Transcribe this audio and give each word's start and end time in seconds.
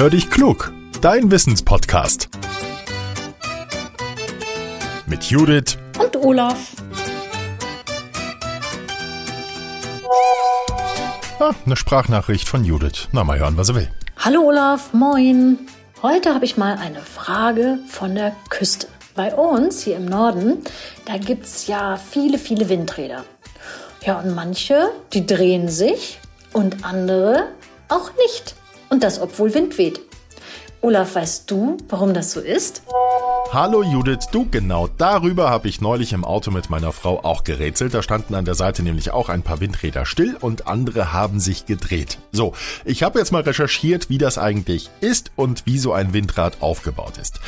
Hör 0.00 0.08
dich 0.08 0.30
klug, 0.30 0.72
dein 1.02 1.30
Wissenspodcast. 1.30 2.30
Mit 5.06 5.24
Judith 5.24 5.76
und 6.02 6.16
Olaf. 6.16 6.72
Ah, 11.38 11.50
eine 11.66 11.76
Sprachnachricht 11.76 12.48
von 12.48 12.64
Judith. 12.64 13.08
Na, 13.12 13.24
mal 13.24 13.38
hören, 13.38 13.58
was 13.58 13.68
er 13.68 13.74
will. 13.74 13.90
Hallo 14.16 14.44
Olaf, 14.44 14.94
moin. 14.94 15.58
Heute 16.00 16.34
habe 16.34 16.46
ich 16.46 16.56
mal 16.56 16.78
eine 16.78 17.02
Frage 17.02 17.78
von 17.86 18.14
der 18.14 18.34
Küste. 18.48 18.88
Bei 19.14 19.34
uns 19.34 19.82
hier 19.82 19.96
im 19.96 20.06
Norden, 20.06 20.64
da 21.04 21.18
gibt 21.18 21.44
es 21.44 21.66
ja 21.66 21.98
viele, 21.98 22.38
viele 22.38 22.70
Windräder. 22.70 23.26
Ja, 24.06 24.20
und 24.20 24.34
manche, 24.34 24.92
die 25.12 25.26
drehen 25.26 25.68
sich 25.68 26.20
und 26.54 26.86
andere 26.86 27.48
auch 27.90 28.12
nicht. 28.16 28.54
Und 28.90 29.04
das, 29.04 29.20
obwohl 29.20 29.54
Wind 29.54 29.78
weht. 29.78 30.00
Olaf, 30.82 31.14
weißt 31.14 31.48
du, 31.50 31.76
warum 31.88 32.12
das 32.12 32.32
so 32.32 32.40
ist? 32.40 32.82
Hallo 33.52 33.82
Judith, 33.82 34.26
du 34.32 34.48
genau 34.50 34.88
darüber 34.88 35.48
habe 35.50 35.68
ich 35.68 35.80
neulich 35.80 36.12
im 36.12 36.24
Auto 36.24 36.50
mit 36.50 36.70
meiner 36.70 36.92
Frau 36.92 37.22
auch 37.22 37.44
gerätselt. 37.44 37.94
Da 37.94 38.02
standen 38.02 38.34
an 38.34 38.44
der 38.44 38.54
Seite 38.54 38.82
nämlich 38.82 39.10
auch 39.12 39.28
ein 39.28 39.42
paar 39.42 39.60
Windräder 39.60 40.06
still 40.06 40.36
und 40.40 40.66
andere 40.66 41.12
haben 41.12 41.38
sich 41.38 41.66
gedreht. 41.66 42.18
So, 42.32 42.54
ich 42.84 43.02
habe 43.02 43.18
jetzt 43.18 43.30
mal 43.30 43.42
recherchiert, 43.42 44.08
wie 44.08 44.18
das 44.18 44.38
eigentlich 44.38 44.90
ist 45.00 45.30
und 45.36 45.66
wie 45.66 45.78
so 45.78 45.92
ein 45.92 46.12
Windrad 46.12 46.60
aufgebaut 46.60 47.18
ist. 47.18 47.40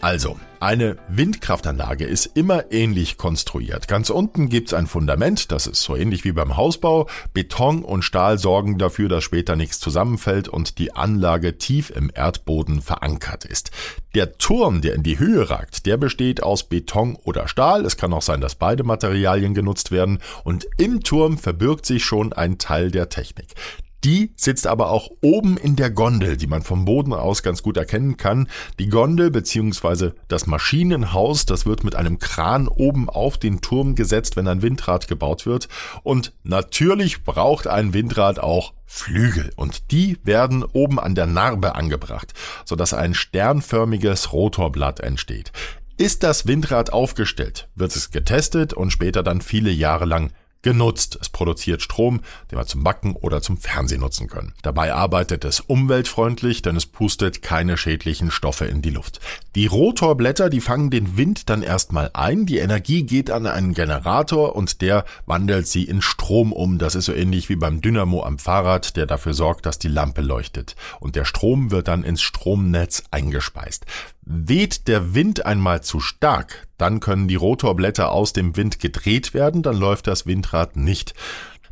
Also, 0.00 0.38
eine 0.60 0.96
Windkraftanlage 1.08 2.04
ist 2.04 2.26
immer 2.34 2.70
ähnlich 2.70 3.16
konstruiert. 3.16 3.88
Ganz 3.88 4.10
unten 4.10 4.48
gibt's 4.48 4.72
ein 4.72 4.86
Fundament, 4.86 5.50
das 5.50 5.66
ist 5.66 5.82
so 5.82 5.96
ähnlich 5.96 6.24
wie 6.24 6.30
beim 6.30 6.56
Hausbau. 6.56 7.08
Beton 7.34 7.82
und 7.82 8.02
Stahl 8.02 8.38
sorgen 8.38 8.78
dafür, 8.78 9.08
dass 9.08 9.24
später 9.24 9.56
nichts 9.56 9.80
zusammenfällt 9.80 10.46
und 10.48 10.78
die 10.78 10.94
Anlage 10.94 11.58
tief 11.58 11.90
im 11.90 12.12
Erdboden 12.14 12.80
verankert 12.80 13.44
ist. 13.44 13.72
Der 14.14 14.38
Turm, 14.38 14.82
der 14.82 14.94
in 14.94 15.02
die 15.02 15.18
Höhe 15.18 15.50
ragt, 15.50 15.84
der 15.84 15.96
besteht 15.96 16.44
aus 16.44 16.68
Beton 16.68 17.16
oder 17.24 17.48
Stahl. 17.48 17.84
Es 17.84 17.96
kann 17.96 18.12
auch 18.12 18.22
sein, 18.22 18.40
dass 18.40 18.54
beide 18.54 18.84
Materialien 18.84 19.52
genutzt 19.52 19.90
werden. 19.90 20.20
Und 20.44 20.68
im 20.76 21.02
Turm 21.02 21.38
verbirgt 21.38 21.86
sich 21.86 22.04
schon 22.04 22.32
ein 22.32 22.58
Teil 22.58 22.92
der 22.92 23.08
Technik. 23.08 23.54
Die 24.04 24.32
sitzt 24.36 24.66
aber 24.66 24.90
auch 24.90 25.10
oben 25.22 25.56
in 25.56 25.74
der 25.74 25.90
Gondel, 25.90 26.36
die 26.36 26.46
man 26.46 26.62
vom 26.62 26.84
Boden 26.84 27.12
aus 27.12 27.42
ganz 27.42 27.62
gut 27.62 27.76
erkennen 27.76 28.16
kann. 28.16 28.48
Die 28.78 28.88
Gondel 28.88 29.30
bzw. 29.30 30.10
das 30.28 30.46
Maschinenhaus, 30.46 31.46
das 31.46 31.66
wird 31.66 31.82
mit 31.82 31.96
einem 31.96 32.18
Kran 32.18 32.68
oben 32.68 33.08
auf 33.10 33.38
den 33.38 33.60
Turm 33.60 33.96
gesetzt, 33.96 34.36
wenn 34.36 34.46
ein 34.46 34.62
Windrad 34.62 35.08
gebaut 35.08 35.46
wird. 35.46 35.68
Und 36.04 36.32
natürlich 36.44 37.24
braucht 37.24 37.66
ein 37.66 37.92
Windrad 37.92 38.38
auch 38.38 38.72
Flügel 38.86 39.50
und 39.56 39.90
die 39.90 40.18
werden 40.24 40.64
oben 40.64 40.98
an 40.98 41.14
der 41.14 41.26
Narbe 41.26 41.74
angebracht, 41.74 42.32
sodass 42.64 42.94
ein 42.94 43.12
sternförmiges 43.12 44.32
Rotorblatt 44.32 45.00
entsteht. 45.00 45.52
Ist 45.98 46.22
das 46.22 46.46
Windrad 46.46 46.92
aufgestellt, 46.92 47.68
wird 47.74 47.94
es 47.94 48.10
getestet 48.10 48.72
und 48.72 48.90
später 48.90 49.22
dann 49.22 49.42
viele 49.42 49.70
Jahre 49.70 50.06
lang 50.06 50.32
genutzt. 50.62 51.18
Es 51.20 51.28
produziert 51.28 51.82
Strom, 51.82 52.20
den 52.50 52.58
wir 52.58 52.66
zum 52.66 52.82
Backen 52.82 53.14
oder 53.14 53.40
zum 53.42 53.56
Fernsehen 53.56 54.00
nutzen 54.00 54.28
können. 54.28 54.54
Dabei 54.62 54.92
arbeitet 54.92 55.44
es 55.44 55.60
umweltfreundlich, 55.60 56.62
denn 56.62 56.76
es 56.76 56.86
pustet 56.86 57.42
keine 57.42 57.76
schädlichen 57.76 58.30
Stoffe 58.30 58.66
in 58.66 58.82
die 58.82 58.90
Luft. 58.90 59.20
Die 59.54 59.66
Rotorblätter, 59.66 60.50
die 60.50 60.60
fangen 60.60 60.90
den 60.90 61.16
Wind 61.16 61.48
dann 61.48 61.62
erstmal 61.62 62.10
ein. 62.12 62.46
Die 62.46 62.58
Energie 62.58 63.02
geht 63.02 63.30
an 63.30 63.46
einen 63.46 63.74
Generator 63.74 64.56
und 64.56 64.80
der 64.82 65.04
wandelt 65.26 65.66
sie 65.66 65.84
in 65.84 66.02
Strom 66.02 66.52
um. 66.52 66.78
Das 66.78 66.94
ist 66.94 67.06
so 67.06 67.12
ähnlich 67.12 67.48
wie 67.48 67.56
beim 67.56 67.80
Dynamo 67.80 68.24
am 68.24 68.38
Fahrrad, 68.38 68.96
der 68.96 69.06
dafür 69.06 69.34
sorgt, 69.34 69.66
dass 69.66 69.78
die 69.78 69.88
Lampe 69.88 70.20
leuchtet. 70.20 70.76
Und 71.00 71.16
der 71.16 71.24
Strom 71.24 71.70
wird 71.70 71.88
dann 71.88 72.04
ins 72.04 72.22
Stromnetz 72.22 73.04
eingespeist. 73.10 73.86
Weht 74.30 74.88
der 74.88 75.14
Wind 75.14 75.46
einmal 75.46 75.82
zu 75.82 76.00
stark, 76.00 76.68
dann 76.76 77.00
können 77.00 77.28
die 77.28 77.34
Rotorblätter 77.34 78.12
aus 78.12 78.34
dem 78.34 78.58
Wind 78.58 78.78
gedreht 78.78 79.32
werden, 79.32 79.62
dann 79.62 79.78
läuft 79.78 80.06
das 80.06 80.26
Windrad 80.26 80.76
nicht. 80.76 81.14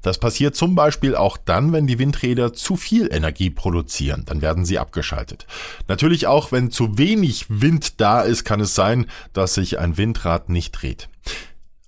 Das 0.00 0.16
passiert 0.16 0.56
zum 0.56 0.74
Beispiel 0.74 1.16
auch 1.16 1.36
dann, 1.36 1.74
wenn 1.74 1.86
die 1.86 1.98
Windräder 1.98 2.54
zu 2.54 2.76
viel 2.76 3.12
Energie 3.12 3.50
produzieren, 3.50 4.22
dann 4.24 4.40
werden 4.40 4.64
sie 4.64 4.78
abgeschaltet. 4.78 5.46
Natürlich 5.86 6.28
auch, 6.28 6.50
wenn 6.50 6.70
zu 6.70 6.96
wenig 6.96 7.44
Wind 7.50 8.00
da 8.00 8.22
ist, 8.22 8.44
kann 8.44 8.60
es 8.60 8.74
sein, 8.74 9.04
dass 9.34 9.52
sich 9.52 9.78
ein 9.78 9.98
Windrad 9.98 10.48
nicht 10.48 10.72
dreht. 10.72 11.10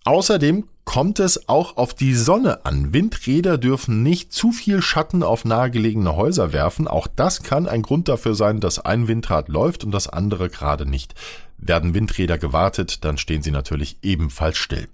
Außerdem 0.05 0.65
kommt 0.89 1.19
es 1.19 1.51
auch 1.51 1.77
auf 1.77 1.93
die 1.93 2.15
Sonne 2.15 2.65
an. 2.65 2.95
Windräder 2.95 3.59
dürfen 3.59 4.03
nicht 4.03 4.33
zu 4.33 4.53
viel 4.53 4.81
Schatten 4.81 5.23
auf 5.23 5.45
nahegelegene 5.45 6.17
Häuser 6.17 6.55
werfen. 6.55 6.89
Auch 6.89 7.07
das 7.15 7.43
kann 7.43 7.69
ein 7.69 7.83
Grund 7.83 8.09
dafür 8.09 8.35
sein, 8.35 8.59
dass 8.59 8.79
ein 8.79 9.07
Windrad 9.07 9.51
läuft 9.51 9.85
und 9.85 9.91
das 9.91 10.09
andere 10.09 10.49
gerade 10.49 10.87
nicht. 10.87 11.15
Werden 11.59 11.93
Windräder 11.93 12.39
gewartet, 12.39 13.05
dann 13.05 13.19
stehen 13.19 13.43
sie 13.43 13.51
natürlich 13.51 13.99
ebenfalls 14.01 14.57
still. 14.57 14.89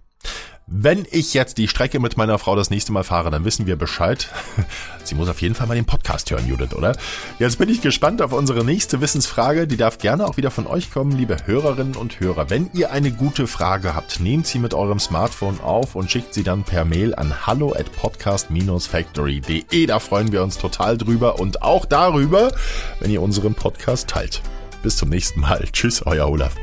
Wenn 0.67 1.05
ich 1.11 1.35
jetzt 1.35 1.59
die 1.59 1.69
Strecke 1.69 2.01
mit 2.01 2.17
meiner 2.17 2.39
Frau 2.39 2.57
das 2.57 2.71
nächste 2.71 2.91
Mal 2.91 3.05
fahre, 3.05 3.31
dann 3.31 3.45
wissen 3.45 3.67
wir 3.67 3.77
Bescheid. 3.77 4.31
Sie 5.05 5.15
muss 5.15 5.29
auf 5.29 5.43
jeden 5.43 5.55
Fall 5.55 5.67
mal 5.67 5.75
den 5.75 5.85
Podcast 5.85 6.31
hören, 6.31 6.49
Judith, 6.49 6.73
oder? 6.75 6.97
Jetzt 7.39 7.59
bin 7.59 7.69
ich 7.69 7.83
gespannt 7.83 8.23
auf 8.23 8.33
unsere 8.33 8.65
nächste 8.65 9.03
Wissensfrage. 9.03 9.67
Die 9.67 9.77
darf 9.77 9.99
gerne 9.99 10.27
auch 10.27 10.39
wieder 10.39 10.51
von 10.51 10.67
euch 10.67 10.91
kommen, 10.91 11.13
liebe 11.13 11.37
Hörerinnen 11.45 11.97
und 11.97 12.19
Hörer. 12.19 12.49
Wenn 12.49 12.71
ihr 12.73 12.93
eine 12.93 13.13
gute 13.13 13.47
Frage 13.47 13.95
habt, 13.95 14.21
nehmt 14.21 14.47
sie 14.47 14.59
mit 14.59 14.73
eurem 14.73 15.01
Smartphone 15.01 15.61
auf 15.61 15.97
und 15.97 16.11
schickt 16.11 16.33
sie 16.33 16.45
dann 16.45 16.65
per 16.65 16.87
Mail 16.87 17.15
an 17.15 17.47
hallo 17.47 17.75
at 17.75 17.93
podcast-factory.de. 17.93 19.87
Da 19.87 19.99
freuen 19.99 20.33
wir 20.33 20.43
uns 20.43 20.57
total 20.57 20.97
drüber 20.97 21.39
und 21.39 21.61
auch 21.63 21.85
darüber, 21.85 22.53
wenn 23.01 23.11
ihr 23.11 23.21
unseren 23.21 23.55
Podcast 23.55 24.09
teilt. 24.09 24.41
Bis 24.83 24.97
zum 24.97 25.11
nächsten 25.11 25.41
Mal. 25.41 25.69
Tschüss, 25.73 26.07
euer 26.07 26.27
Olaf. 26.27 26.55